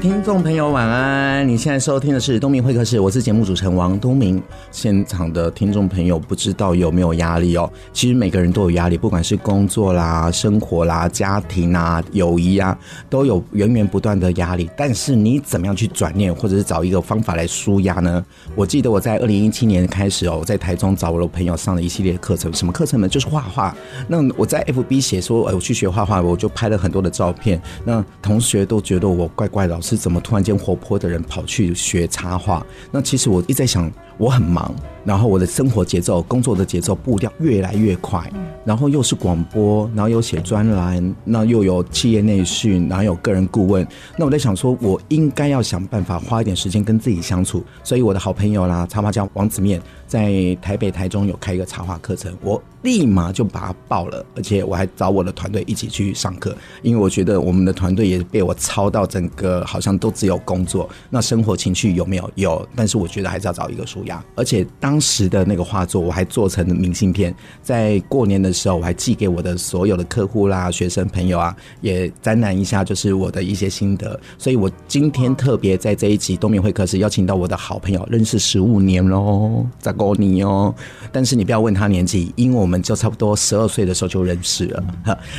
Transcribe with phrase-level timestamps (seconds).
[0.00, 1.46] 听众朋友，晚安！
[1.46, 4.40] 你现在收听的是东明会客室，我是节目主持人王东明。
[4.70, 7.68] 现场的听众朋友，不知道有没有压力哦？
[7.92, 12.78] 其实每个人都有压力，不管是工作啦、生活啦、家庭啊、友谊啊，
[13.10, 14.70] 都有源源不断的压力。
[14.76, 18.24] 但是你怎么样去转念，或者是找一个方法来舒压呢？
[18.54, 23.08] 我记得我在二零一七年开始哦，我在台中找我的朋友上了一系列课程，什么课程呢？
[23.08, 23.74] 就是画画。
[24.06, 27.60] 那我在 FB 写说，哎，我去学画画，我就拍了很多的照片。
[27.84, 29.76] 那同学都觉得我怪怪的。
[29.96, 32.64] 怎么突然间活泼的人跑去学插画？
[32.90, 34.74] 那其实我一直在想，我很忙，
[35.04, 38.30] 然后我的生活节奏、工作的节奏步调越来越快，
[38.64, 43.86] 然后又是广播，然后又写专栏，那又有企业内训，然后有个人顾问。
[44.16, 47.64] 那我在想说，我应该要想办法花一点时间跟自己相处。
[47.82, 59.58] 所以我的好朋友啦，插画家王子面在台北、台中有开一个插画课程，我立马就把它报了，而且我还找我的团队一起去上课，因为我觉得我们的团队也被我操到整个。
[59.68, 62.30] 好像都只有工作，那生活情趣有没有？
[62.36, 64.24] 有，但是我觉得还是要找一个纾压。
[64.34, 74.18] 而且当时的那个画作，我还做成了明信片，在过年的时候，我还寄给我的所有的客户啦、学生朋友啊，也展览一下，就是我的一些心得。
[74.38, 80.74] 所以我今天特别在这一集东明会客室邀请到我的好朋友，认识十五年喽，在过你哦。
[81.12, 84.84] 但是你不要问他年纪，因为我们就差不多十二岁的时候就认识了。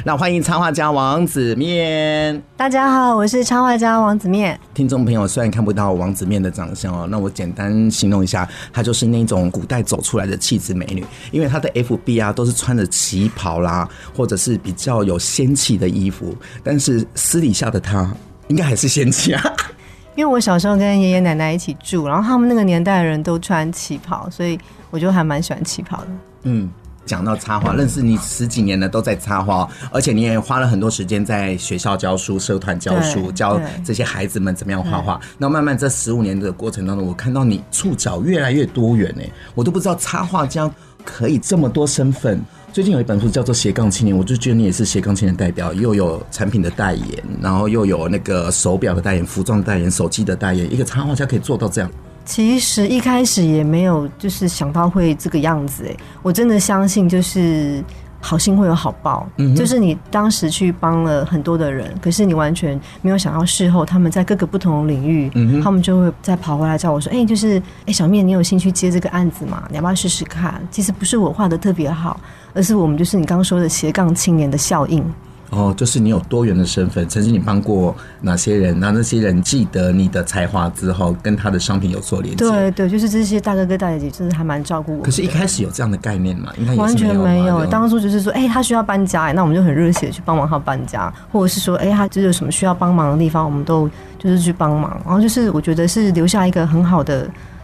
[0.03, 2.44] 那欢迎插画家王子面。
[2.58, 4.09] 大家好，我是插画家王。
[4.09, 11.05] 王子面，听众朋友虽然看不到王子面的长相哦，那我简单形容一下，她就是那种古代走出来的气质美女。
[11.30, 18.11] 因为她的 FB 啊，都是穿着旗袍啦，或者是比较有仙气的衣服，但是私底下的她
[18.48, 19.43] 应该还是仙气啊。
[20.17, 24.59] 因为我小时候跟爷爷奶奶一起住，然后他们那个年代的人都穿旗袍，所以
[24.89, 26.08] 我就还蛮喜欢旗袍的。
[26.45, 26.67] 嗯。
[27.09, 35.19] 讲到插画，认识你十几年了，都在插画，而且你也花了很多时间在学校教书、社团教书，教这些孩子们怎么样画画。
[35.39, 39.23] 那慢慢这十五年的过程当中，我看到你触角越来越多元呢，
[39.55, 40.69] 我都不知道插画家
[41.03, 42.39] 可以这么多身份。
[42.71, 51.89] 最近有一本书叫做《斜杠青年》，我就觉得你也是斜杠青年代表，又有产品的代言，然后又有那个手表的代言、服装的代言、手机的代言，一个插画家可以做到这样。
[52.30, 57.84] 其实一开始也没有就是想到会这个样子哎，我真的相信就是
[58.22, 69.64] 好心会有好报，嗯，就是你当时去帮了很多的人，可是你完全没有想到事后他们在各个不同的领域，嗯，他们就会再跑回来叫我说，哎，就是哎小面，你有兴趣接这个案子吗？
[69.70, 70.61] 你要不要试试看？
[70.70, 72.20] 其实不是我画的特别好，
[72.54, 75.04] 而是我们就是你刚刚说的斜杠青年的效应。
[75.52, 78.80] 哦，就是你有多元的身份，曾经你帮过哪些人？
[78.80, 82.45] 那那些人记得你的才华之后，跟他的商品有做连接。
[82.45, 85.04] 对对，就是这些大哥哥大姐姐，就是还蛮照顾我。
[85.04, 86.52] 可是，一开始有这样的概念吗？
[86.58, 87.65] 应该完全没有。
[87.65, 93.89] 当初就是说，哎、欸，他需要搬家，那我们就很热血去帮忙他搬家，或者是说，哎、欸，他就是有什么需要帮忙的地方，我们都
[94.20, 95.02] 就是去帮忙。
[95.04, 97.23] 然后就是我觉得是留下一个很好的，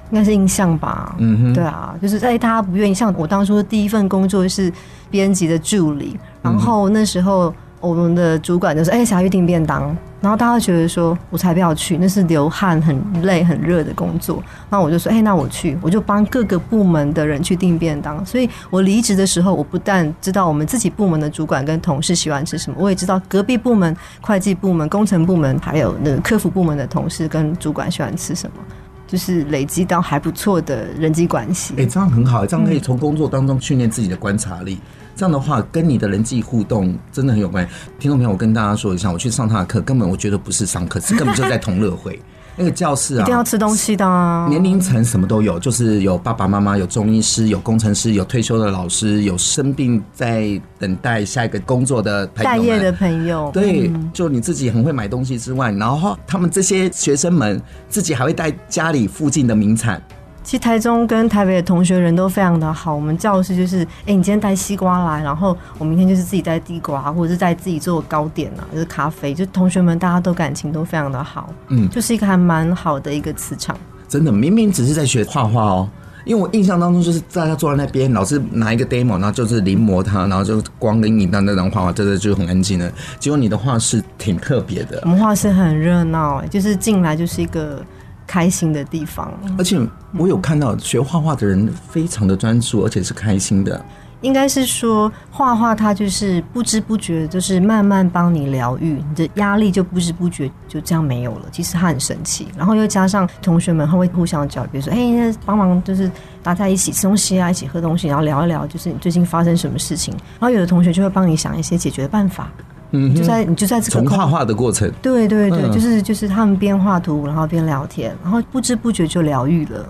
[0.09, 1.15] 应该是印象吧。
[1.19, 4.73] 嗯哼，对啊，就是在他不愿意，像我当初的第一份工作是
[5.11, 7.53] 编辑的助理，然后那时候。
[7.85, 14.41] 我们的主管就说：“哎、想要去订便当。”然后大家觉得说：“我才不要去，那是流汗、很累、很热的工作。”
[14.71, 28.63] 然后我就说：“哎、那我去，我就帮各个部门的人去订便当。”所以，我离职的时候，我不但知道我们自己部门的主管跟同事喜欢吃什么，我也知道隔壁部门、会计部门、工程部门还有那个客服部门的同事跟主管喜欢吃什么，
[29.05, 31.75] 就是累积到还不错的人际关系。
[31.77, 34.79] 哎、这样很好，这样可以从工作当中训练自己的观察力。
[35.15, 37.71] 这样的话，跟你的人际互动真的很有关系。
[37.97, 42.19] 听众朋友，我跟大家说一下，我去上他的课，根本我觉得不是上课，是根本就在同乐会。
[42.57, 44.47] 那个教室啊，一定要吃东西的啊。
[44.49, 53.51] 年龄层什么都有，就是有爸爸妈妈，有中医师，有工程师，有退休的老师，有生病在等待下一个工作的朋友，待业的朋友。
[53.53, 60.01] 对，就你自己很会买东西之外，然后他们这些学生们自己还会带家里附近的名产。
[60.45, 73.75] 其实台中跟台北的同学人都非常的好，我们教室就是，哎，你今天带西瓜来，然后我明天就是自己带地瓜，或者是在自己做糕点啊，就是咖啡，就同学们大家都感情都非常的好，嗯，就是一个还蛮好的一个磁场。
[74.07, 75.89] 真的，明明只是在学画画哦，
[76.25, 82.93] 因为我印象当中就是大家坐在那边，老师拿一个 demo，然后就是临摹它，然后就光跟影的那张画画，真的就很安静的。
[83.17, 87.83] 结果你的画室挺特别的，我们画室很热闹，就是进来就是一个。
[88.27, 89.79] 开心的地方，而且
[90.17, 93.83] 我有看到学画画的人非常的专注，而且是开心的。
[94.21, 101.41] 应该是说画画，它就是不知不觉，就是慢慢帮你疗愈，你的压力就不知不觉就这样没有了。
[101.51, 106.09] 其实它很神奇，然后又加上同学们他会互相交流，比如说哎，帮忙就是
[106.41, 110.11] 大家一起吃东西啊，一起喝东西，然后聊一聊，就是你最近发生什么事情。
[110.39, 112.51] 然后有的同学就会帮你想一些解决的办法。
[112.95, 119.85] 嗯，就在你就在这个从画画的过程，对对对，就是就是他们边画图，然后边聊天，然后不知不觉就疗愈了。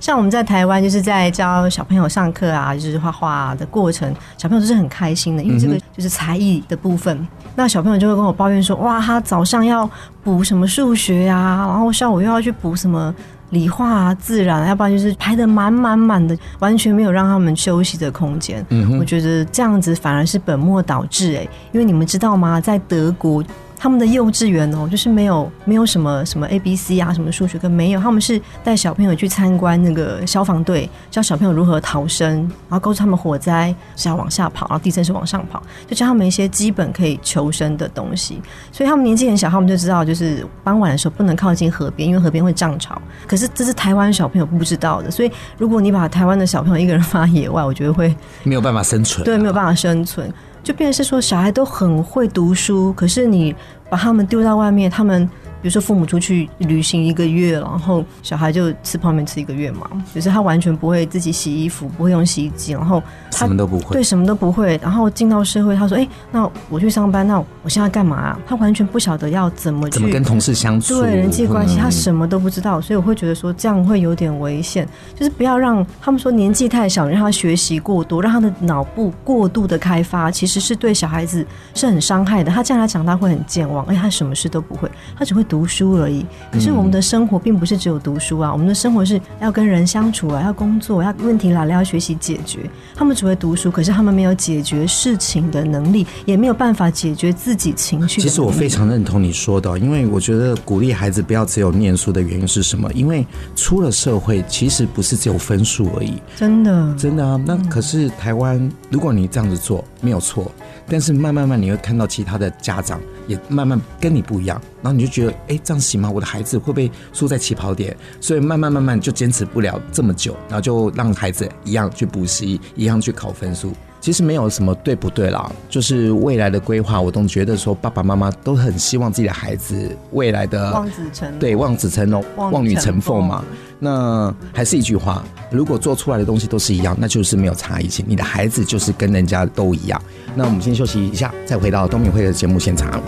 [0.00, 7.26] 像我们在台湾，就是在教小朋友上课啊，就是画画的过程，小朋友都是很开心的，因为这个就是才艺的部分。
[7.56, 9.90] 那小朋友就会跟我抱怨说：“哇，他早上要
[10.22, 13.12] 补什么数学呀，然后下午又要去补什么
[13.50, 18.64] 理化啊、自然，要不然就是排得满满满的，完全没有让他们休息的空间。”
[18.98, 22.60] 我觉得这样子反而是本末倒置哎，因为你们知道吗？
[22.60, 23.44] 在德国。
[23.78, 28.00] 他们的幼稚园哦，就是没有没有什么什么 A B C 啊，什么数学课没有。
[28.00, 38.42] 他们是带小朋友去参观那个消防队，教小朋友如何逃生，然后告诉他们火灾是要往下跑，然后地震是往上跑，就教他们一些基本可以求生的东西。
[38.72, 43.00] 所以他们年纪很小，他们就知道，就是傍晚的时候不能靠近河边，因为河边会涨潮。
[43.26, 49.24] 可是这是台湾小朋友不知道的，所以如果你把台湾的小朋友一个人放在野外，我觉得会没有办法生存啊。
[49.24, 50.32] 对，没有办法生存。
[50.68, 53.56] 就变成是说，小孩都很会读书，可是你
[53.88, 55.26] 把他们丢到外面，他们。
[55.60, 64.78] 比如说父母出去旅行一个月，然后小孩就吃泡面吃一个月嘛，就是他完全不会自己洗衣服，不会用洗衣机，然后他什么都不会，对，什么都不会。
[64.80, 72.80] 然后进到社会，他说：“哎、欸，那我去上班，那我现在干嘛啊？”他完全不晓得要怎么去怎么跟同事相处，对人际关系，他什么都不知道。
[72.80, 81.44] 所以我会觉得说这样会有点危险，就是不要让他们说年纪太小，让他学习过多，让他的脑部过度的开发，其实是对小孩子
[81.74, 82.52] 是很伤害的。
[82.52, 84.88] 他将来长大会很健忘，而且他什么事都不会，
[85.18, 85.44] 他只会。
[85.48, 92.60] 读书而已，可是我们的生活并不是只有读书啊，我们的生活是要跟人相处啊，要工作，要问题来了要学习解决。
[92.94, 98.20] 他们只会读书，可是他们没有解决事情的能力，也没有办法解决自己情绪。
[98.20, 102.92] 其实我非常认同你说的，因为我觉得鼓励孩子不要只有念书的原因是什么？
[102.92, 106.14] 因为出了社会，其实不是只有分数而已。
[106.36, 107.40] 真的，真的啊。
[107.46, 110.50] 那可是台湾，如果你这样子做，没有错。
[110.90, 116.10] 但是慢慢慢，你会看到其他的家长也慢慢跟你不一样，然后你就觉得，哎，这样行吗？
[116.10, 117.96] 我的孩子会不会输在起跑点？
[118.20, 123.72] 所以慢慢慢慢就坚持不了这么久，然后就让孩子一样去补习，一样去考分数。
[124.00, 133.44] 其实没有什么对不对啦，就是未来的规划，我总觉得说爸爸妈妈都很希望自己的孩子未来的望子成龙，对，望子成龙，望女成凤嘛。
[133.80, 138.04] 那还是一句话，如果做出来的东西都是一样，那就是没有差异性。
[138.08, 140.00] 你的孩子就是跟人家都一样。
[140.34, 143.00] 那我们先休息一下，再回到东明会的节目现场。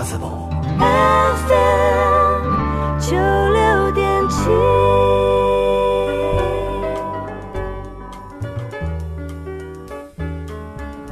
[0.00, 0.48] Possible.
[0.78, 2.46] FM
[2.98, 3.16] 九
[3.52, 4.48] 六点七。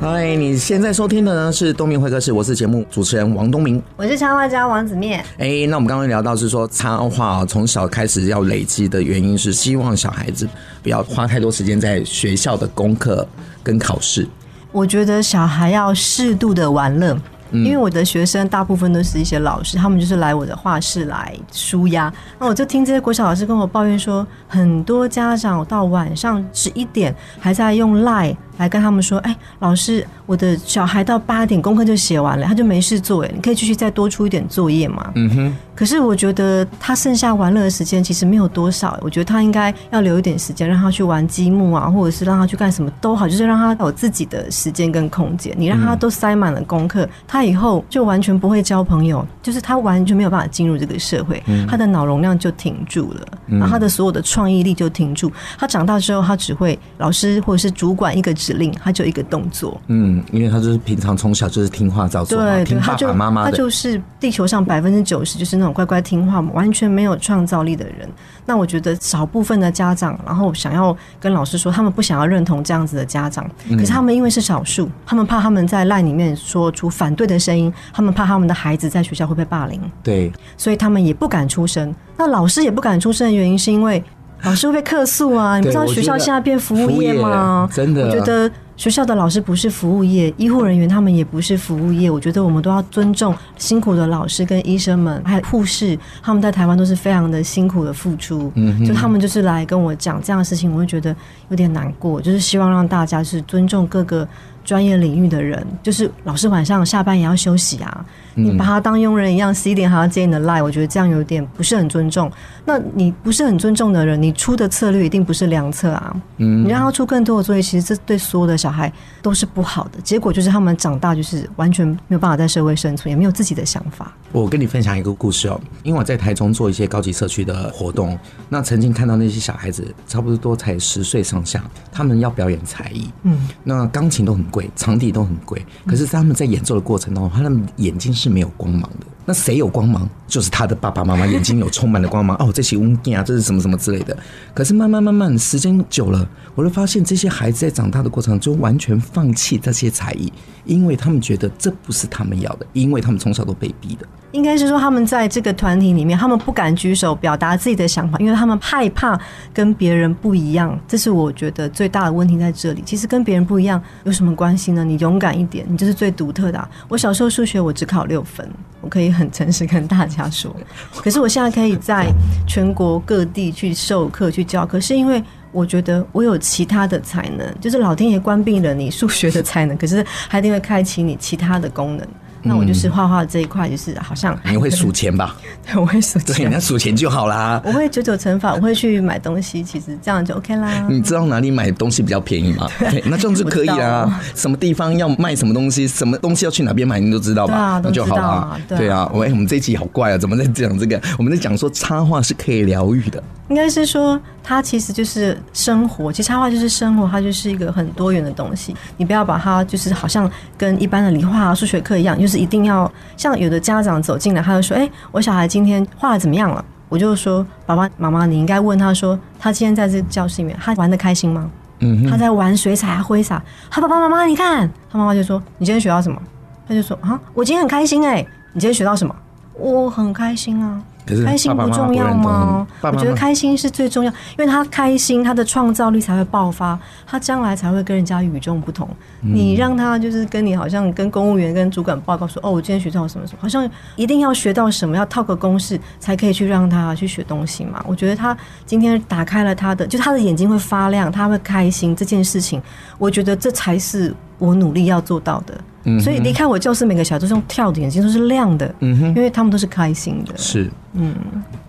[0.00, 5.22] 嗨，你现在收听的呢是东明会客室，我是节目主持人王东明，我是插画家王子面。
[5.36, 10.48] 哎，那我们刚刚聊到是说插画从小开始要累积的原因是希望小孩子
[10.82, 13.28] 不要花太多时间在学校的功课
[13.62, 14.26] 跟考试。
[14.72, 17.14] 我觉得小孩要适度的玩乐。
[17.52, 22.12] 因为我的学生大部分都是一些老师，他们就是来我的画室来舒压。
[22.38, 35.56] 那我就听这些国小老师跟我抱怨说，很多家长到晚上十一点还在用 Line 来跟他们说：“哎，老师，我的小孩到八点功课就写完了，他就没事做，哎，你可以继续再多出一点作业嘛？”嗯哼。
[35.74, 45.54] 可是我觉得他剩下玩乐的时间其实没有多少，我觉得他应该要留一点时间让他去玩积木啊，或者是让他去干什么都好，就是让他有自己的时间跟空间。
[45.56, 55.30] 你让他都塞满了功课，他以后就完全不会交朋友，就是他完全没有办法进入这个社会，他的脑容量就停住了，然后他的所有的创意力就停住。
[55.56, 59.80] 他长大之后，他只会老师或者是主管一个指令，他就一个动作。
[59.88, 63.50] 嗯，因为他就是平常从小就是听话照做，对，听爸爸妈妈的。
[63.50, 65.74] 他就是地球上百分之九十就是那种。
[65.74, 68.08] 乖乖听话，完全没有创造力的人。
[68.44, 73.48] 那我觉得少部分的家长，然后想要跟老师说，他们不想要认同这样子的家长。
[73.70, 79.80] 可是他们因为是少数，他们怕他们在 LINE 里面说出反对的声音，他们怕他们的孩子在学校会被霸凌。
[80.02, 81.94] 对，所以他们也不敢出声。
[82.16, 84.02] 那老师也不敢出声的原因，是因为
[84.42, 85.56] 老师会被客诉啊！
[85.58, 87.68] 你不知道学校现在变服务业吗？
[87.70, 92.08] 业真的，我觉得学校的老师不是服务业，医护人员他们也不是服务业。
[92.08, 98.52] 我觉得我们都要尊重辛苦的老师跟医生们，还有护士，他们在台湾都是非常的辛苦的付出。
[98.54, 101.14] 嗯，就他们就是来跟我讲这样的事情，我会觉得
[101.48, 102.20] 有点难过。
[102.20, 104.26] 就是希望让大家是尊重各个
[104.64, 108.04] 专业领域的人，就是老师晚上下班也要休息啊。
[108.38, 112.30] 你把他当佣人一样，十一点还要接你的赖，我觉得这样有点不是很尊重。
[112.64, 116.16] 那你不是很尊重的人，你出的策略一定不是良策啊。
[116.36, 120.00] 嗯，你让他出更多的作业，其实这对所有的小孩都是不好的。
[120.02, 124.14] 结果就是他们长大就是完全没有办法在社会生存，也没有自己的想法。
[124.32, 128.18] 我跟你分享一个故事哦，因为我在台中做一些高级社区的活动，
[128.48, 139.06] 那曾经看到那些小孩子差不多才十岁上下，他们要表演才艺，嗯，那钢琴都很贵，场地都很贵，可是他们在演奏的过程当中，他们眼睛是没有光芒的。
[139.24, 140.08] 那谁有光芒？
[140.26, 144.16] 就是他的爸爸妈妈眼睛有充满了光芒 哦，这些物件啊，这是什么什么之类的。
[144.54, 150.32] 可是慢慢慢慢时间久了，我就发现这些孩子在长大的过程中完全放弃这些才艺，
[150.64, 154.08] 因为他们觉得这不是他们要的，因为他们从小都被逼的。
[154.32, 159.18] 应该是说，他们在这个团体里面，他们不敢举手表达自己的想法，因为他们害怕
[159.54, 160.78] 跟别人不一样。
[160.86, 162.82] 这是我觉得最大的问题在这里。
[162.84, 164.84] 其实跟别人不一样有什么关系呢？
[164.84, 166.68] 你勇敢一点，你就是最独特的。
[166.88, 168.46] 我小时候数学我只考六分，
[168.82, 170.54] 我可以很诚实跟大家说。
[170.96, 172.06] 可是我现在可以在
[172.46, 182.06] 全国各地去授课去教课，是因为我觉得我有其他的才能，就是老天爷关闭了你数学的才能，可是还一定会开启你其他的功能。
[182.42, 185.36] 那我就是画画这一块，就是好像你会数钱吧？
[185.66, 186.36] 对，我会数钱。
[186.36, 187.60] 对，你要数钱就好啦。
[187.64, 190.86] 我会九九乘法，我会去买东西，其实这样就 OK 啦。
[190.88, 192.68] 你知道哪里买东西比较便宜吗？
[192.78, 194.20] 对，那这样就可以啊。
[194.34, 197.80] 什么地方要卖什么东西，什么东西要去哪边买，你都知道吧？
[197.82, 198.60] 那就好了。
[198.68, 201.00] 对啊，喂，我们这一集好怪啊，怎么在讲这个？
[201.18, 203.22] 我们在讲说插画是可以疗愈的。
[203.48, 206.10] 应该是说，它其实就是生活。
[206.10, 208.74] 其实插画就是生活，它就是一个很多元的东西。
[208.96, 221.50] 你不要把它就是好像跟一般的理化、数学课一样，就是一定要像有的家长走进来，他就说：“哎，我小孩今天画的怎么样了？”我就说：“爸爸妈妈，你应该问他说，他今天在这教室里面，他玩的开心吗？
[221.80, 223.42] 嗯，他在玩水彩、挥洒。
[223.70, 226.18] 他爸爸妈妈，你看，他妈妈就说：你今天学到什么？
[226.66, 228.26] 他就说：啊，我今天很开心哎。
[228.54, 229.14] 你今天学到什么？
[229.52, 230.82] 我很开心啊。”
[231.24, 232.66] 开心不重要吗？
[232.82, 238.88] 我觉得开心是最重要，因为他开心，他的创造力才会爆发，他将来才会跟人家与众不同。
[239.20, 252.62] 你让他就是跟你好像跟公务员、跟主管报告说：“哦，我今天学到什么什么，好像一定要学到什么，要套个公式才可以去让他去学东西嘛。”我觉得他今天打开了他的，就他的眼睛会发亮，他会开心这件事情，
[252.98, 255.58] 我觉得这才是我努力要做到的。
[256.00, 260.36] 所以离开我教室，每个小孩都是用跳的眼睛，都是亮的，嗯哼，因为他们都是开心的。
[260.36, 261.14] 是，嗯，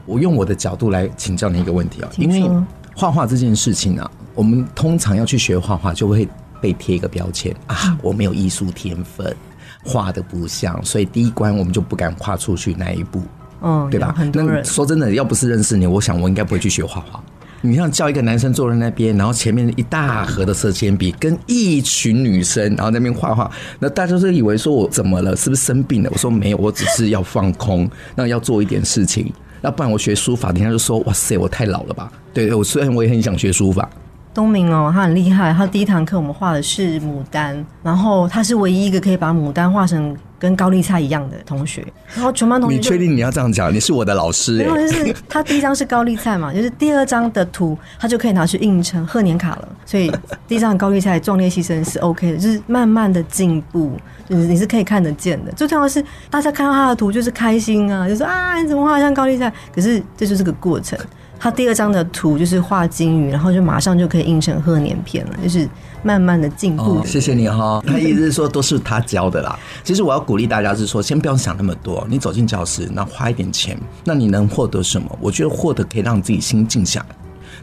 [0.05, 2.49] 我用我的角度来请教你一个问题啊，因为
[2.93, 6.27] 画画这件事情啊，我们通常要去学画画，就会
[6.61, 9.35] 被贴一个标签啊，我没有艺术天分，
[9.83, 13.21] 画的不像，所以第一关我们就不敢跨出去那一步，
[13.61, 14.15] 嗯，对吧？
[14.33, 17.23] 那说真的，要不是认识你，我想我应该不会去学画画。
[17.61, 25.35] 你像叫一个男生坐在那边，然后前面一大盒的色铅笔，跟一群女生，然后在那边画画，那大家都以为说我怎么了？
[25.35, 26.09] 是不是生病了？
[26.13, 29.29] 我说没有，我只是要放空，那要做一点事情。
[29.61, 32.09] 要不然我学书法，人家就说哇塞，我太老了吧？
[32.33, 33.89] 对，我虽然我也很想学书法。
[34.33, 35.53] 东明哦，他很厉害。
[35.53, 41.85] 他第一堂课我们画的是牡丹，然后他是唯一一个可以把牡丹画成跟高丽菜一样的同学。
[42.15, 43.73] 然后全班同学，你确定你要这样讲？
[43.73, 44.65] 你是我的老师哎。
[44.65, 49.67] 因为是他第一张是高丽菜嘛，就是第二张的图他就可以拿去印成贺年卡了。
[49.85, 50.11] 所以
[50.47, 53.91] 第一张高丽菜壮烈牺牲是 OK 的，就是慢慢的进步，
[54.29, 55.51] 就是你是可以看得见的。
[55.53, 59.51] 最重要的是大家看到他的图就是开心啊，就说啊，你怎么画像高丽菜？
[59.73, 60.97] 可是这就是个过程。
[61.39, 65.67] 他第二张的图就是画金鱼，然后就马上就可以印成贺年片了，就是
[66.03, 67.01] 慢慢的进步。
[67.05, 67.81] 谢谢你哈。
[67.87, 69.57] 他意思是说都是他教的啦。
[69.83, 72.05] 其实我要鼓励大家是说，先不要想那么多。
[72.09, 75.17] 你走进教室，那花一点钱，那你能获得什么？
[75.21, 77.15] 我觉得获得可以让自己心静下来。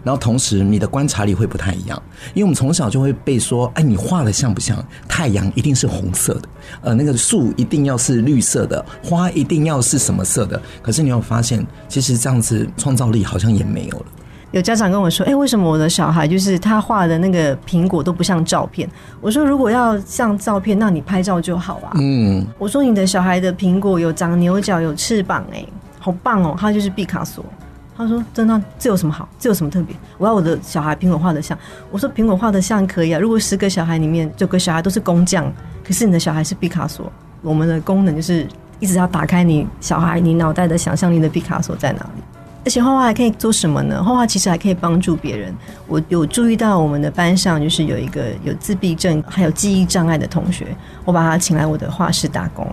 [0.07, 2.01] 然后同时，你的观察力会不太一样，
[2.33, 4.79] 因为我们从小就会被说，哎，你画的像不像？
[5.09, 6.43] 太阳一定是红色的，
[6.83, 10.63] 呃，那个树一定要是绿色的，花一定要是什么色的？
[10.81, 14.07] 可是你有发现，其实这样子创造力好像也没有了。
[14.53, 18.89] 有家长跟我说，哎，为什么我的小孩就是他画的那个苹果都不像照片？
[19.21, 21.91] 我说，如果要像照片，那你拍照就好啊。
[21.97, 25.67] 嗯，我说你的小孩的苹果有长牛角，有翅膀，哎，
[25.99, 27.45] 好棒哦，他就是毕卡索。
[27.97, 29.29] 他说：“真的，这有什么好？
[29.39, 29.97] 这有什么特别？
[30.19, 31.57] 我要我的小孩苹果画得像。
[31.91, 33.19] 我说苹果画得像可以啊。
[33.19, 35.51] 如果十个小孩里面九个小孩都是工匠，
[35.83, 37.11] 可是你的小孩是毕卡索，
[37.41, 38.47] 我们的功能就是
[38.81, 42.23] 一直要打开你小孩你脑袋的想象力的毕卡索在哪里？
[42.67, 44.03] 而且画画还可以做什么呢？
[44.03, 45.55] 画画其实还可以帮助别人。
[45.87, 52.69] 我有注意到我们的班上就是有一个有自闭症还有记忆障碍的同学，我把他请来我的画室打工，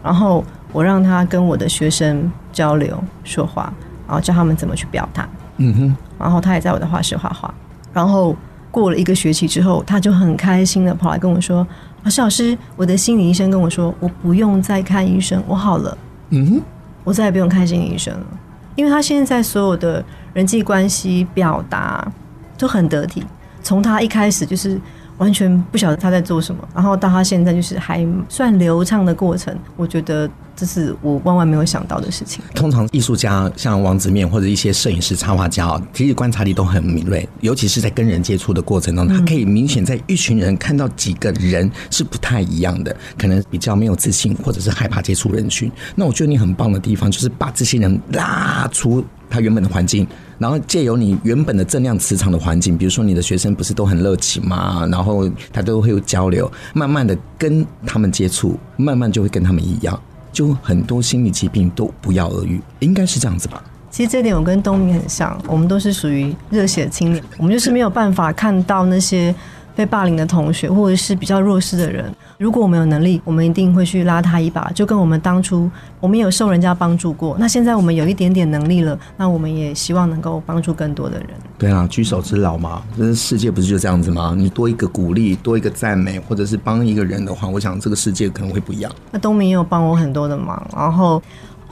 [0.00, 3.72] 然后我让他跟我的学生交流说话，
[4.06, 5.28] 然后教他们怎么去表达。
[5.58, 7.52] 嗯哼，然后他也在我的画室画画。
[7.92, 8.34] 然后
[8.70, 11.66] 过了一个学期之后，他就很开心的跑来跟我说
[12.04, 15.96] ：“老师，老师，我的心理医生跟我说，我不用再看医生，我好了。”
[16.30, 16.62] 嗯哼，
[17.04, 18.26] 我再也不用看心理医生了。
[18.74, 22.10] 因为他现在所有的人际关系表达
[22.56, 23.22] 都很得体，
[23.62, 24.80] 从他一开始就是
[25.18, 32.42] 完全不晓得他在做什么，然后到他现在就是还算流畅的过程，我觉得这是我万万没有想到的事情。
[32.54, 45.70] 通常艺术家像王子面或者一些摄影师、插画家，其实观察力都很敏锐，尤其是在跟人接触的过程中，他可以明显在一群人看到几个人是不太一样的，可能比较没有自信，或者是害怕接触人群。
[45.94, 50.06] 那我觉得你很棒的地方，就是把这些人拉出他原本的环境。
[50.38, 54.84] 然后借由你原本的正量磁场的环境，比如说你的学生不是都很热情嘛？
[54.90, 63.62] 然后他都会有交流，慢慢的跟他们接触，慢慢就会跟他们一样，就很多心理疾病都不药而愈，应该是这样子吧？
[63.90, 69.34] 其实这点我跟东明很像，我们都是属于热血青年，我们就是没有办法看到那些。
[69.74, 74.70] 被霸凌的同学，或者是比较弱势的人，如果我们有能力，我们一定会去拉他一把。
[74.74, 81.28] 就跟我们当初，我们有受人家帮助过，那现在我们有一点点能力了，那我们也希望能够帮助更多的人。
[81.58, 84.34] 对啊，举手之劳嘛，这世界不是就这样子吗？
[84.36, 88.92] 你多一个鼓励，多一个赞美，或者是帮一个人的话，我想这个世界可能会不一样。
[89.10, 91.22] 那东明也有帮我很多的忙，然后。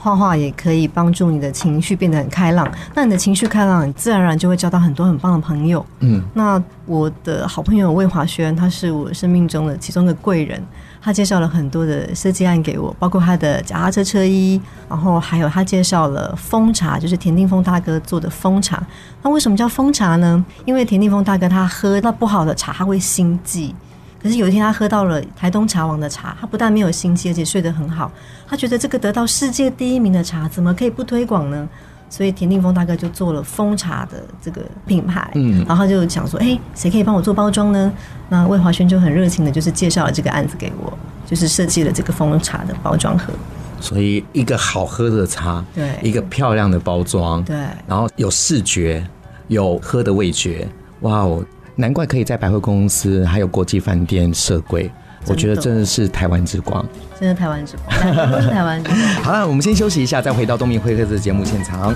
[0.01, 5.85] 画画也可以帮助你的情绪变得很开朗，那你的情绪开朗，你自然而然就会交到很多很棒的朋友。
[5.99, 10.59] 嗯，那我的好朋友魏华轩，他是我生命中的其中的贵人，
[10.99, 18.81] 他介绍了很多的设计案给我，包括他的脚踏车车衣，然后还有他介绍了蜂茶，就是田定峰大哥做的蜂茶。
[19.21, 20.43] 那为什么叫蜂茶呢？
[20.65, 23.75] 因为田定峰大哥他喝到不好的茶，他会心悸。
[24.21, 28.11] 可是有一天，他喝到了台东茶王的茶，他不但没有心悸，而且睡得很好。
[28.47, 31.67] 他觉得这个得到世界第一名的茶，怎么可以不推广呢？
[32.09, 37.91] 所以田定峰大哥就做了蜂茶的这个品牌，嗯，然后他就想说，哎，谁可以帮我做包装呢？
[38.27, 40.91] 那魏华轩就很热情的，就是介绍了这个案子给我，
[41.25, 43.31] 就是设计了这个蜂茶的包装盒。
[43.79, 47.55] 所以一个好喝的茶，对，一个漂亮的包装，对，
[47.87, 49.03] 然后有视觉，
[49.47, 50.67] 有喝的味觉，
[50.99, 51.43] 哇哦！
[51.75, 54.91] 难怪可以在百货公司还有国际饭店设柜，
[55.27, 56.85] 我觉得真的是台湾之光，
[57.19, 58.99] 真的台湾之光，都是台湾之光。
[59.23, 61.95] 好了，我们先休息一下，再回到东明会客室的节目现场。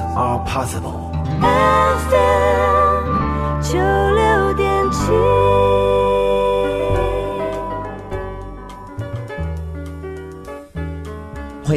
[0.00, 1.08] Are possible。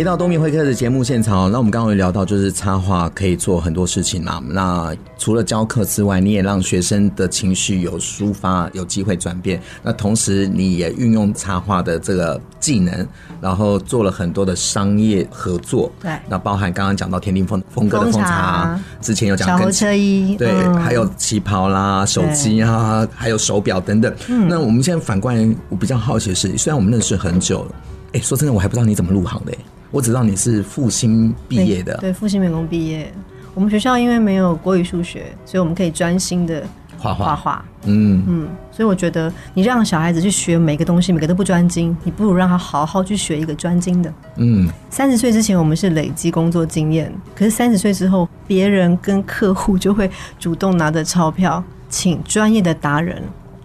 [0.02, 4.42] 回到东明会客的节目现场，那我们刚刚有聊到，就是插画可以做很多事情嘛。
[4.48, 9.62] 那除了教课之外，你也让学生的情绪有抒发，有机会转变。
[9.84, 13.08] 那同时，你也运用插画的这个技能，
[13.40, 15.92] 然后做了很多的商业合作。
[16.02, 24.12] 对，那包含刚刚讲到田定峰峰哥的风茶，之前有讲小猴车衣，对，嗯、还有旗袍啦、手机啊，还有手表等等。
[24.30, 27.76] 嗯，那我们现在反过来，我比较好奇的是，虽然我们认识很久了，
[28.14, 29.58] 哎、欸，说真的，我还不知道你怎么入行的、欸。
[29.92, 33.12] 我只知道你是复兴毕业的，对，复兴美工毕业。
[33.54, 36.64] 我们学校因为没有国语、数学，所以我们可以专心的
[36.98, 37.66] 画画画。
[37.84, 44.14] 嗯嗯，所以我觉得你让小孩子去学每个东西，每个都不专精，你不如让他好好去学一个专精的。
[44.38, 53.22] 嗯，三十岁之前我们是累积工作经验，可是三十岁之后，别人跟客户就会主动拿着钞票请专业的达人。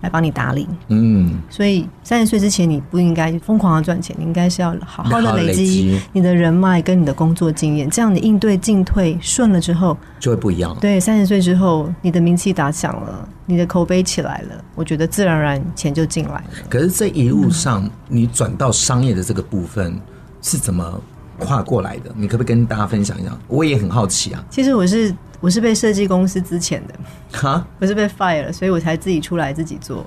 [0.06, 10.76] 来帮你打理，嗯，所以三十岁之前你不应该疯狂的赚钱，你应该是要好好的累积你的人脉跟你的工作经验，这样你应对进退顺了之后就会不一样。
[10.80, 16.44] 对，三十岁之后你的名气打响了，你的口碑起来了，我觉得自然而然钱就进来了。
[16.70, 20.00] 可是这一路上你转到商业的这个部分
[20.40, 21.00] 是怎么
[21.38, 22.10] 跨过来的？
[22.16, 23.30] 你可不可以跟大家分享一下？
[23.48, 24.44] 我也很好奇啊。
[24.50, 25.14] 其实我是。
[25.38, 26.94] 我是被设计公司之前的，
[27.30, 30.04] 哈，我是被 fire 了，所以我才自己出来自己做。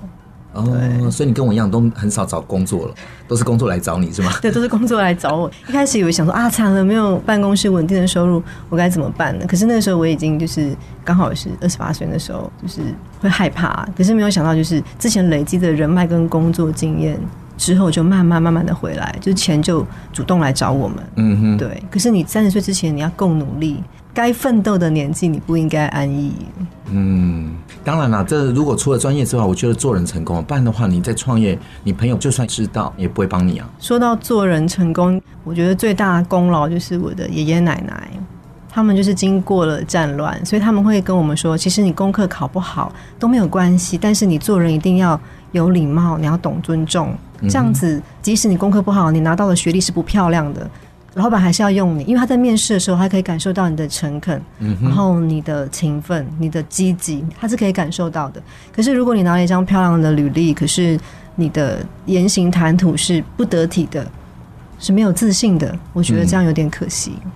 [0.52, 2.94] 哦，所以你跟我一样都很少找工作了，
[3.28, 4.32] 都是工作来找你是吗？
[4.42, 5.50] 对， 都是工作来找我。
[5.68, 9.46] 一开始以为想说啊，惨了，没有办公室稳定的收入，我该怎么办呢？
[9.46, 12.80] 可是那个时候我已经就是刚好是二十八岁的时候，就是
[13.20, 13.88] 会害怕。
[13.96, 17.16] 可是没有想到，就是之前累积的人脉跟工作经验
[17.60, 20.96] 之后，就慢慢慢慢的回来，就钱就主动来找我们。
[21.16, 21.82] 嗯哼，对。
[21.90, 23.84] 可是你三十岁之前，你要够努力。
[24.12, 26.32] 该奋斗的年纪，你不应该安逸。
[26.90, 33.70] 嗯，当然了，这如果除了专业之外，我觉得做人成功，不然的话，你在创业，你朋友就算知道，也不会帮你啊。
[33.78, 38.10] 说到做人成功，我觉得最大的功劳就是我的爷爷奶奶，
[38.68, 45.18] 他们就是经过了战乱，所以他们会跟我们说，其实你功课考不好都没有关系，但是你做人一定要
[45.52, 47.14] 有礼貌，你要懂尊重，
[47.48, 50.68] 这样子，即使你功课不好，你拿到的学历是不漂亮的。
[51.14, 58.40] 老板还是要用你，因为他在面试的时候，他可以感受到你的诚恳，嗯、然后你的勤奋、你的积极，他是可以感受到的。
[58.72, 60.98] 可是如果你拿了一张漂亮的履历，可是
[61.34, 64.06] 你的言行谈吐是不得体的，
[64.78, 67.14] 是没有自信的，我觉得这样有点可惜。
[67.24, 67.30] 嗯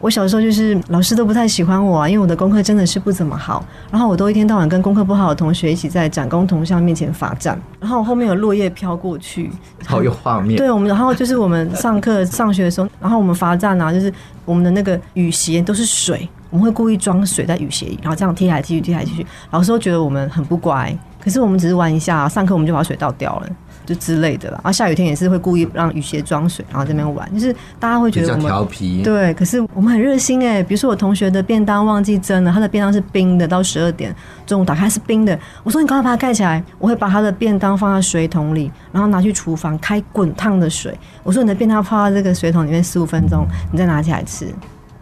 [0.00, 3.64] 我小时候就是老师都不太喜欢我啊，因为我的功课真的是不怎么好。
[3.90, 7.60] 然后我都一天到晚跟功课不好的同学一起在展功铜像面前罚站。
[7.80, 9.50] 然后后面有落叶飘过去，
[9.86, 10.56] 好有画面。
[10.56, 14.12] 对我们，然后就是我们上课上学的时候，然后我们罚站啊，就是
[14.44, 19.26] 我们的那个雨鞋都是水，我们会故意装水在雨鞋里，然后这样踢来踢去，踢来踢去。
[19.50, 23.48] 老师都觉得我们很不乖，可是我们只是玩一下，上课我们就把水倒掉了。
[23.86, 30.62] 就之类的啦，然后下雨天也是会故意让雨鞋装水，然后在那边玩，就是大家会觉得我们调皮，对，可是我们很热心哎。
[30.62, 44.46] 比如说我同学的便当忘记蒸了，他的便当是冰的，到十二点中午打开是冰的，我说你赶快把它盖起来，我会把他的便当放在水桶里，然后拿去厨房开滚烫的水，我说你的便当泡在这个水桶里面十五分钟，你再拿起来吃。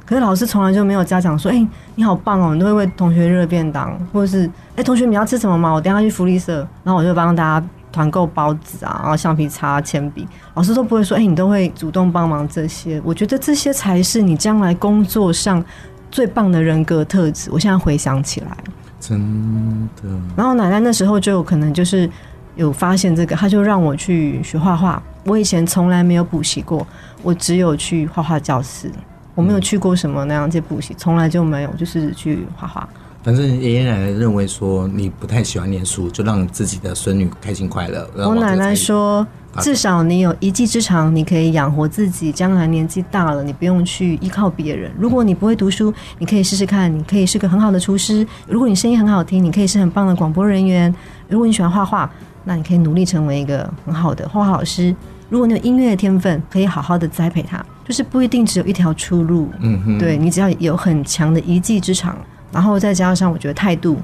[0.04, 5.72] 可是老师从来就没有家长说，哎、欸，你好棒哦，你都会为同学热便当，或者是哎、欸，同学你要吃什么吗？
[5.72, 7.66] 我等下去福利社，然后我就帮大家。
[7.94, 13.00] 团购包子啊，然后橡皮擦、铅笔，老师都不会说，哎、欸，你都会主动帮忙这些。
[13.04, 15.64] 我觉得这些才是你将来工作上
[16.10, 17.48] 最棒的人格特质。
[17.52, 18.56] 我现在回想起来，
[18.98, 20.08] 真的。
[20.36, 22.10] 然后奶奶那时候就有可能就是
[22.56, 25.00] 有发现这个，她就让我去学画画。
[25.24, 26.84] 我以前从来没有补习过，
[27.22, 28.90] 我只有去画画教室，
[29.36, 32.88] 我没有去过什么那样子补习，从来就没有，就是去画画。
[33.24, 38.06] 反正爷爷奶奶认为说你不太喜欢念书，就让自己的孙女开心快乐。
[38.16, 39.26] 我奶奶说，
[39.60, 42.30] 至少你有一技之长，你可以养活自己。
[42.30, 44.92] 将来年纪大了，你不用去依靠别人。
[44.98, 48.26] 如果你不会读书，你可以试试看，你可以是个很好的厨师。
[48.46, 50.94] 如果你声音很好听，你可以是很棒的广播人员。
[51.26, 52.10] 如果你喜欢画画，
[52.44, 54.94] 那你可以努力成为一个很好的画画老师。
[55.30, 59.48] 如果你有音乐的天分，可以好好的栽培它，就是不一定只有一条出路。
[59.60, 62.18] 嗯哼，对，你只要有很强的一技之长。
[62.54, 63.98] 然后再加上，我觉得态度，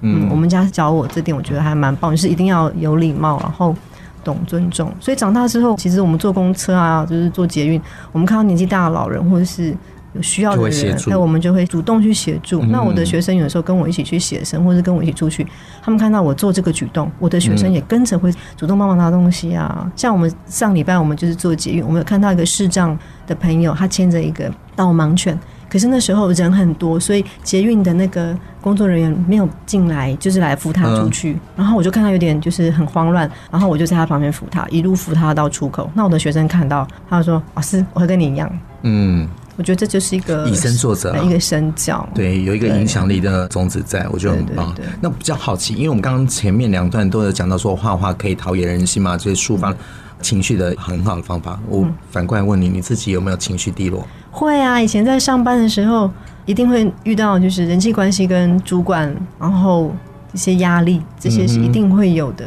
[0.00, 3.74] 嗯，我们家教我这点，我觉得还蛮棒，就是一定要有礼貌，然后
[4.22, 4.92] 懂尊重。
[5.00, 9.76] 所以长大之后，其实我们坐公车啊，就是坐捷运，我们看到年纪大的老人或者是
[10.12, 12.62] 有需要的人，那我们就会主动去协助。
[12.66, 15.46] 那我的学生有的时候跟我一起去写生，或者跟我一起出去，
[15.82, 19.90] 他们看到我做这个举动，我的学生也跟着会主动帮忙拿东西啊。
[19.96, 25.38] 像我们上礼拜我们就是坐捷运，我们有看到一个视障的朋友，他牵着一个导盲犬。
[25.68, 31.32] 可是那时候人很多，所以捷运的那个工作人员没有进来，就是来扶他出去。
[31.32, 35.90] 嗯、然后我就看他有点就是很慌乱，然后我就在他旁边扶他，一路扶他到出口。
[35.94, 38.50] 那我的学生看到，他就说：“老师，我会跟你一样。”
[38.82, 42.06] 嗯，我觉得这就是一个以身作则，一个身教。
[42.14, 44.72] 对，有一个影响力的种子在，我觉得很棒。
[44.74, 49.74] 对对对对，那比较好奇，因为我们刚刚前面两段都有讲到说画画可以陶冶人心嘛，就是抒发
[50.20, 51.58] 情绪的很好的方法。
[51.68, 54.06] 我反过来问你，你自己有没有情绪低落？
[54.30, 56.10] 会啊，以前在上班的时候，
[56.44, 59.90] 一定会遇到就是人际关系跟主管，然后
[60.32, 62.44] 一些压力，这些是一定会有的。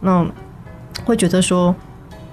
[0.00, 0.26] 那
[1.04, 1.72] 会觉得说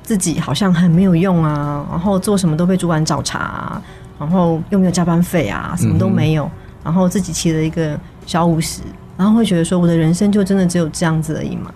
[0.01, 3.81] 自己好像很没有用啊，然后做什么都被主管找茬啊，
[4.19, 6.49] 然后又没有加班费啊，什么都没有，
[6.83, 8.81] 然后自己骑了一个小五十，
[9.17, 11.73] 然后会觉得说我的人生就真的只有这样子而已嘛。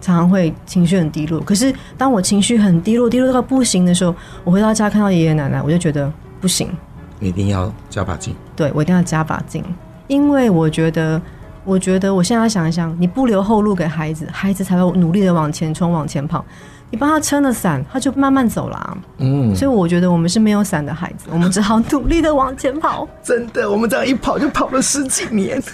[0.00, 1.40] 常常会情绪很低落。
[1.40, 6.12] 可是当我情绪很低落，低落到不行的时候，我回到家看到爷爷奶奶，我就觉得。
[6.40, 6.74] 不行，
[7.18, 8.34] 你一定要加把劲。
[8.56, 9.62] 对，我一定要加把劲，
[10.06, 11.20] 因为我觉得，
[11.66, 16.42] 我觉得我现在想一想，你不留后路给孩子，孩子才会努力的往前冲、往前跑。
[16.90, 18.98] 你帮他撑了伞，他就慢慢走了。
[19.18, 23.08] 嗯，所以我觉得我们是没有伞的孩子，我们只好努力的往前跑。
[23.22, 25.60] 真的，我们这样一跑就跑了十几年。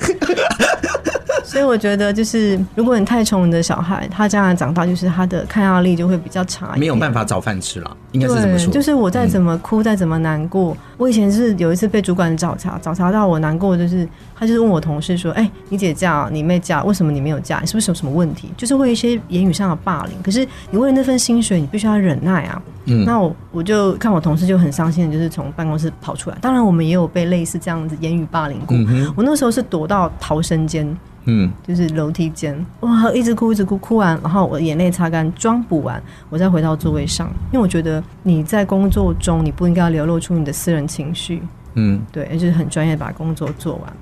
[1.45, 8.73] 所以我觉得，就是如果你太宠你的小孩，他将来长大，就是他的抗压力就会比较差，没有办法找饭吃了，应该是这么说。
[8.73, 17.61] 就是我再怎么哭，嗯、再怎么难过，我以前是有一次被主管找茬，找茬到我难过，就是他就是问我同事说：“哎、欸，你姐嫁，你妹嫁，为什么你没有嫁？
[17.61, 20.21] 你是不是有什么问题？”就是会有一些言语上的霸凌。
[20.25, 22.61] 可是你为了那份薪水，你必须要忍耐啊。
[22.85, 26.37] 嗯，那我我就看我同事就很伤心的，就是从办公室跑出来。
[26.41, 28.77] 当然，我们也有被类似这样子言语霸凌过。
[28.77, 30.95] 嗯、我那时候是躲到逃生间。
[31.29, 41.43] 嗯，就是楼梯间，哇，一直哭，一直哭，哭完，然后我眼泪擦干，妆补完，我再回到座位上，因为我觉得你在工作中，你不应该流露出你的私人情绪，
[41.75, 43.93] 嗯，对，就是很专业把工作做完。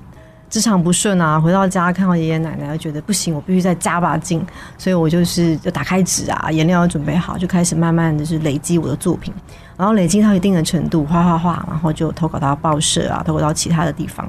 [0.54, 4.40] 职场不顺啊，回到家看到爷爷奶奶，觉得不行，我必须再加把劲，
[4.78, 9.34] 所以我就是就打开纸啊，颜料要准备好，就开始慢慢的是累积我的作品，
[9.76, 14.24] 然后累积到一定的程度，画画画，然后就投稿到报社啊，投稿到其他的地方。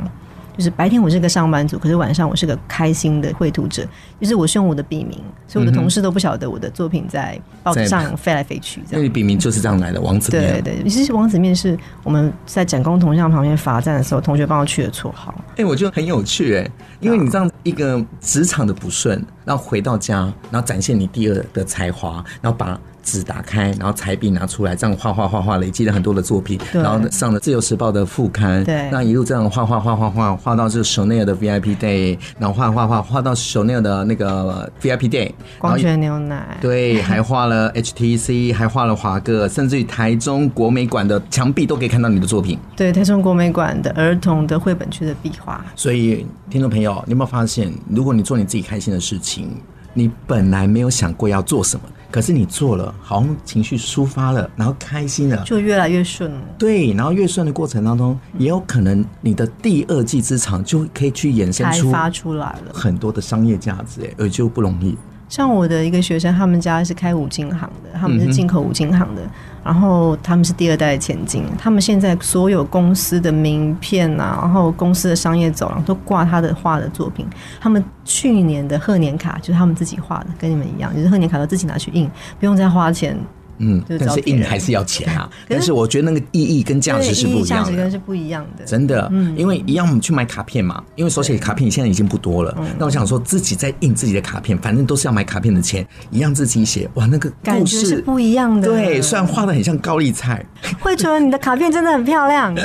[0.58, 3.86] 就是白天我是个上班族，可是晚上我是个开心的绘图者。
[4.20, 8.82] 就是我是用我的笔名，所以我的同事都不晓得我的作品在报纸上飞来飞去。
[8.90, 10.62] 这样，因为笔名就是这样来的，王子面。
[10.64, 15.34] 对对，其实王子面是我们在展工铜像旁边罚站的时候，同学帮我取的绰号。
[15.52, 22.80] 哎、欸，我觉得很有趣哎，因为你这样一个职场的不顺，然后回到家，然后展现你第二的才华，然后把。
[23.06, 42.58] 纸打开，然后彩笔拿出来，这样画画画画，累积了很多的作品，然后上了《自由时报》的副刊，对，那一路这样画画画画画画到这个 Chanel 的 VIP Day，然后画画画画到 Chanel 的那个 VIP Day，光泉牛奶，对，还画了 HTC，还画了华哥，甚至于台中国美馆的墙壁都可以看到你的作品。
[42.76, 45.64] 对，台中国美馆的儿童的绘本区的壁画。
[45.76, 49.56] 所以，听众朋友，你有没有发现，如果你做你自己开心的事情，
[49.94, 51.84] 你本来没有想过要做什么。
[52.16, 56.42] 可是你做了，好像情绪抒发了，然后开心了，就越来越顺了。
[56.58, 64.98] 对，然后越顺的过程当中，也有可能你的第二技之长就可以去衍生出发出来了很多的商业价值，哎，而就不容易。
[65.28, 69.22] 像我的一个学生，他们家是开五金行的，他们是进口五金行的。
[69.22, 69.30] 嗯
[69.66, 77.26] 然后他们是第二代的千金，他们现在所有公司的名片啊，然后公司的商业走廊都挂他的画的作品。
[77.60, 82.08] 他们去年的贺年卡就是他们自己画的，跟你们一样，就是贺年卡都自己拿去印，
[82.40, 83.18] 不用再花钱。
[83.60, 85.30] 嗯，但是印还是要钱啊。
[85.48, 88.66] 但是我觉得那个意义跟价值是不一样的，价值跟是不一样的。
[88.66, 92.58] 真的，嗯，因为一样我们去买卡片嘛，因为手写卡片现在已经不多了。
[92.78, 98.68] 那我想说自己在印自己的卡片，反正都是要买卡片的钱，一样自己写，哇，那个感觉是不一样的。
[98.68, 100.46] 对，虽然画的很像高丽菜，
[100.80, 102.56] 会觉得你的卡片真的很漂亮，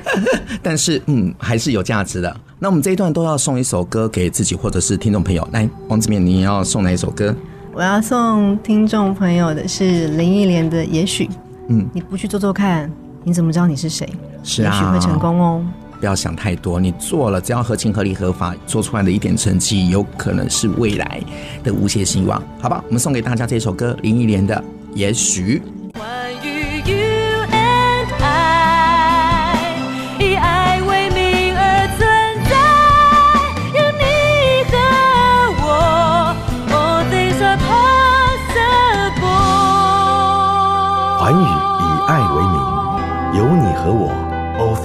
[0.62, 2.34] 但是嗯，还是有价值的。
[2.58, 7.34] 那我们这一段都要送一首歌给自己或者是听众朋友，来，王子面，你要送哪一首歌？
[7.72, 11.26] 我要送听众朋友的是林忆莲的《也许》。
[11.68, 12.90] 嗯，你不去做做看，
[13.22, 14.08] 你怎么知道你是谁？
[14.42, 15.64] 是啊，也许会成功哦。
[16.00, 21.20] 不要想太多，你做了，只要合情合理合法做出来的一点成绩，有可能是未来
[21.62, 22.42] 的无限希望。
[22.60, 24.56] 好吧，我们送给大家这首歌，林忆莲的
[24.94, 25.62] 《也许》。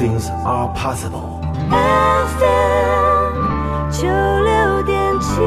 [0.06, 1.42] Things are possible。
[1.72, 3.40] FM
[3.92, 5.42] 九六点七。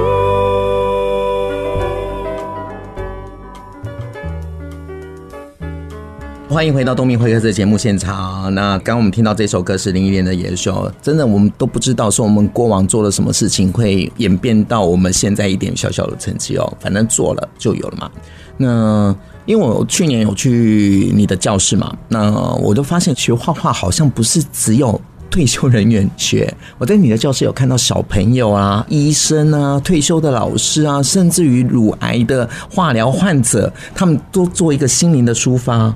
[6.48, 8.52] 欢迎回到东明会客室的节目现场。
[8.52, 16.72] 那刚刚我们听到这首歌是林忆莲的《野兽》，真的我们都不知道说我们过往做了什么事情会演变到我们现在一点小小的成绩哦。
[16.80, 18.10] 反正做了就有了嘛。
[18.56, 19.14] 那。
[19.48, 26.52] 因为我去年有去你的教室嘛，那我就发现学画画好像不是只有退休人员学。
[26.76, 35.94] 我在你的教室有看到小朋友啊、医生啊、退休的老师啊，甚至于乳癌的化疗患者，他们都做一个心灵的抒发。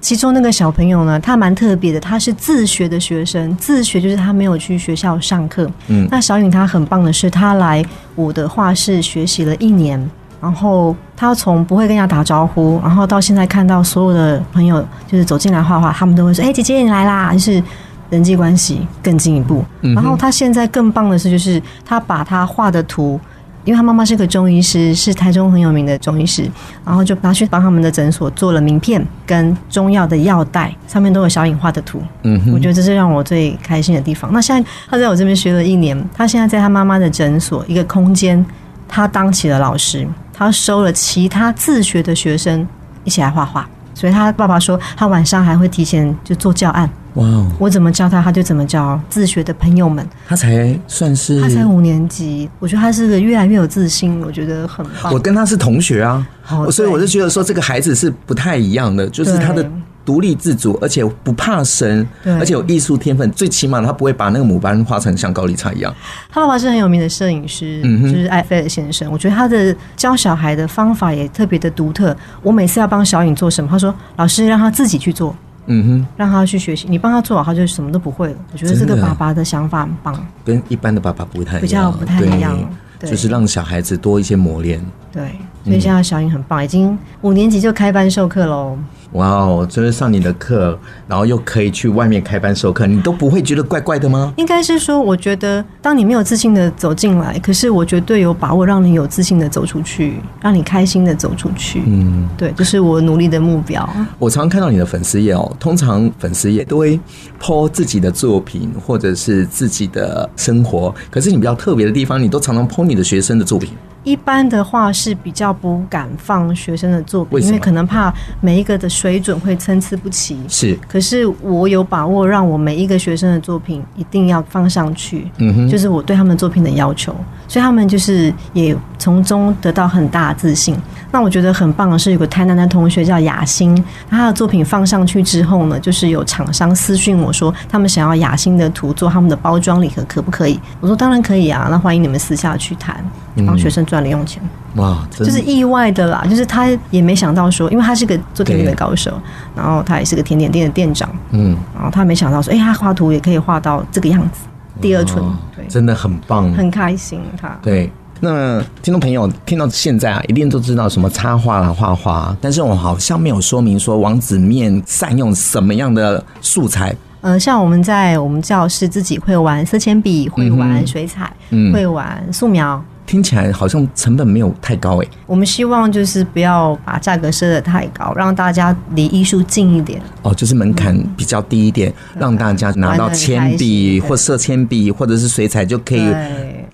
[0.00, 5.68] 其中那个小朋友呢，他蛮特别的，他是自学的学生，自学就是他没有去学校上课。
[5.88, 10.08] 嗯，那小颖他很棒的是，他来我的画室学习了一年。
[10.44, 17.62] 然后他从不会跟人家打招呼，然后到现在看到所有的朋友就是走进来画画，他们都会说：“哎，姐姐你来啦！”就是
[18.10, 19.64] 人际关系更进一步。
[19.80, 23.18] 然后他现在更棒的是，就是他把他画的图，
[23.64, 26.46] 因为他妈妈是个中医师，是台中很有名的中医师，
[26.84, 32.02] 然后就拿去帮他们的诊所做了名片跟中药的药袋，上面都有小影画的图。
[32.24, 34.30] 嗯，我觉得这是让我最开心的地方。
[34.30, 38.44] 那现在他在我这边学了一年，他现在在他妈妈的诊所一个空间，
[38.86, 40.06] 他当起了老师。
[40.34, 42.66] 他收了其他自学的学生
[43.04, 46.90] 一起来画画，所以他爸爸说，他晚上还会提前就做教案。
[47.14, 47.48] 哇哦！
[47.60, 50.04] 我怎么教他，他就怎么教自学的朋友们。
[50.26, 55.12] 他才算是，他才五年级，我觉得他是个越来越有自信，我觉得很棒。
[55.12, 59.64] 我跟他是同学啊，哦、所以我就觉得说，这个孩子是不太一样的，就是他的
[60.04, 63.30] 独立自主，而且不怕生，而且有艺术天分。
[63.32, 65.94] 最起码他不会把那个母班画成像高丽菜一样。
[66.30, 69.10] 他爸爸是很有名的摄影师，嗯、就是艾菲尔先生。
[69.10, 72.16] 我觉得他的教小孩的方法也特别的独特。
[72.42, 75.34] 我每次要帮小颖做什么，他说：“老师让他自己去做。”
[75.66, 78.36] 嗯哼，让他去学习，你帮他做好，他就什么都不会了。
[78.52, 82.58] 我觉得这个爸爸的想法很棒，跟一般的爸爸不太一样，比较不太一样，
[83.00, 84.78] 就是让小孩子多一些磨练。
[85.14, 85.22] 对，
[85.62, 88.76] 所以现在小颖很棒，已经五年级就开班授课喽。
[89.12, 94.34] 哇哦，就是上你的课，然后又可以去外面开班授课，你都不会觉得怪怪的吗？
[94.36, 101.84] 应该是说，我觉得当你没有自信的走进来，可是我绝对有把握让你有自信的走出去，让你开心的走出去。
[101.86, 103.88] 嗯，对，这、就是我努力的目标。
[104.18, 106.98] 我常常看到你的粉丝页哦，通常粉丝页都会
[107.40, 113.70] po 自己的作品或者是自己的生活，可是你比较特别的地方，你都常常 po 你的学生的作品。
[114.04, 120.38] 一般的话是比较不敢放学生的作品，因为可能怕每一个的水准会参差不齐。
[120.48, 125.28] 是，可是我有把握让我每一个学生的作品一定要放上去。
[125.38, 127.14] 嗯哼，就是我对他们作品的要求，
[127.48, 130.76] 所以他们就是也从中得到很大的自信。
[131.10, 140.60] 那我觉得很棒的是，有个台南的同学叫雅欣，他的作品放上去之后呢，就是有厂商私讯我说，他们想要雅欣的图做他们的包装礼盒，可不可以？
[140.80, 143.02] 我说当然可以啊，那欢迎你们私下去谈，
[143.46, 144.42] 帮学生赚零用钱。
[144.74, 149.12] 哇，就是意外的啦，就是他也没想到说，因为他是个做甜点的高手，
[149.54, 154.40] 然后他也是个甜点店的店长，嗯，然后他没想到说，哎、欸，他画图也可以画到这个样子，
[154.80, 157.88] 第二春，对，真的很棒，很开心他，对。
[158.20, 166.94] 那听众朋友听到现在啊，一定都知道什么插画啦、画画，但是我好像没有说明说王子面善用什么样的素材。
[167.20, 172.82] 呃，像我们在我们教室自己会玩色铅笔，会玩水彩，嗯，会玩素描。
[173.06, 175.08] 听起来好像成本没有太高诶。
[175.26, 180.00] 我们希望就是不要把价格设得太高，让大家离艺术近一点。
[180.22, 186.14] 哦，就是门槛比较低一点，嗯、让大家拿到铅笔或色铅笔或者是水彩就可以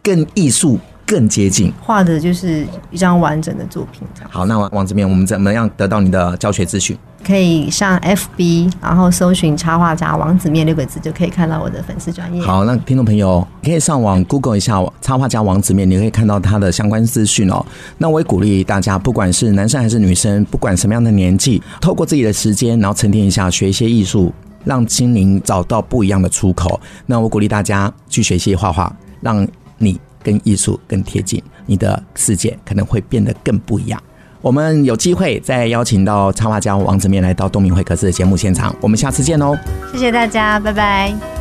[0.03, 0.79] 更艺术。
[1.11, 4.07] 更接近画的就是一张完整的作品。
[4.29, 6.97] 好，那王子面，我们怎么样得到你的教学资讯？
[7.27, 12.41] 可以上 FB，然后搜寻插画家王子面六个字，就可以看到我的粉丝专业。
[12.41, 17.67] 好，那听众朋友可以上网 Google 一下插画家王子面，你可以看到他的相关资讯哦。
[17.99, 26.81] 那我也鼓励大家，不管是男生还是女生，不管什么样的年纪，透过自己的时间，然后沉淀一下，学一些艺术，让心灵找到不一样的出口。
[27.05, 29.45] 那我鼓励大家去学习画画，让
[29.77, 30.01] 你。
[30.23, 34.03] 跟艺术更贴近，你的世界可能会变得更不一样。
[34.43, 39.55] 我们有机会再邀请到插画家王子面来到东明会客室的节目现场，我们下次见哦！
[39.93, 41.40] 谢谢大家，拜拜。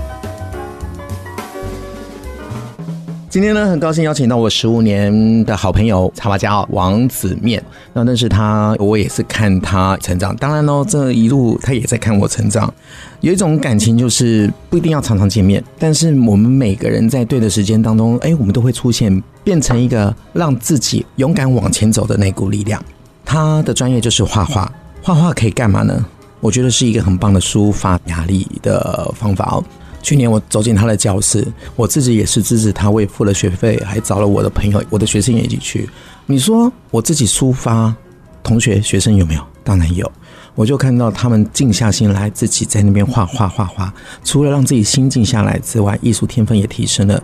[3.30, 7.64] 今天呢，很高兴邀请到我十五年的好朋友插画家王子面。
[7.94, 10.36] 那认识他，我也是看他成长。
[10.38, 12.74] 当然喽，这一路他也在看我成长。
[13.22, 22.84] 有一种感情，就是不一定要常常见面，但是我们每个人在对的时间当中，哎，我们都会出现，变成一个让自己勇敢往前走的那股力量。
[23.24, 24.72] 他的专业就是画画，
[25.04, 26.04] 画画可以干嘛呢？
[26.40, 29.64] 我觉得是一个很棒的抒发压力的方法哦。
[30.02, 35.90] 去年我走进他的教室，我自己也是支持他，为付了学费，还找了我的朋友、我的学生也一起去。
[36.26, 37.96] 你说我自己抒发，
[38.42, 39.44] 同学、学生有没有？
[39.64, 40.10] 当然有。
[40.56, 43.94] 我就看到他们静下心来，自己在那边画画画画。
[44.24, 47.22] 除了让自己心静下来之外，艺术天分也提升了。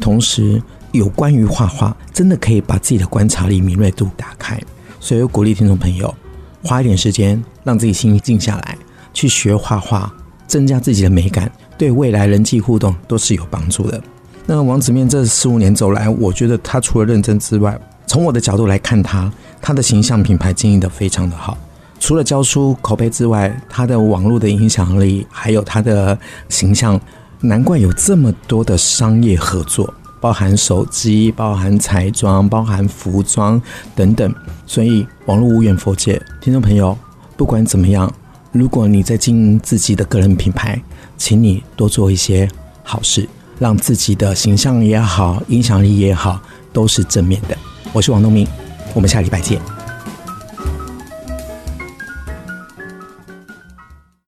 [0.00, 0.62] 同时，
[0.92, 4.58] 有关于画画，真的可以把自己的观察力、敏锐度打开。
[5.00, 6.14] 所以我鼓励听众朋友，
[6.62, 8.78] 花一点时间，让自己心静下来，
[9.12, 10.10] 去学画画，
[10.46, 11.50] 增加自己的美感。
[11.78, 13.98] 对未来人际互动都是有帮助的。
[14.44, 19.30] 那王子面这十五年走来，我觉得他除了认真之外，从我的角度来看他，
[19.62, 21.56] 他的形象品牌经营得非常的好。
[22.00, 26.98] 除了教书口碑之外，他的网络的影响力，还有他的形象，
[27.40, 33.60] 难怪有这么多的商业合作，包含手机、包含彩妆、包含服装
[33.94, 34.34] 等等。
[34.64, 36.96] 所以网络无远弗届，听众朋友，
[37.36, 38.10] 不管怎么样，
[38.52, 40.80] 如果你在经营自己的个人品牌，
[41.18, 42.48] 请你多做一些
[42.82, 43.28] 好事，
[43.58, 46.40] 让自己的形象也好，影响力也好，
[46.72, 47.58] 都是正面的。
[47.92, 48.46] 我是王东明，
[48.94, 49.77] 我们下礼拜见。